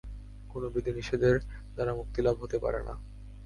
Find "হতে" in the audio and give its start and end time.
2.43-2.57